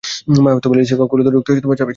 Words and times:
মা, 0.43 0.51
অ্যালিসিয়া 0.53 0.97
কক্ষগুলোতে 0.99 1.29
ঢুকতে 1.35 1.51
চাবি 1.53 1.75
চায়। 1.79 1.87